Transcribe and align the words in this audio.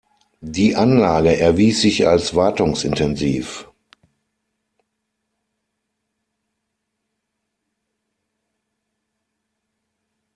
Die 0.47 0.75
Anlage 0.75 1.39
erwies 1.39 1.81
sich 1.83 2.07
als 2.07 2.33
wartungsintensiv. 2.33 3.67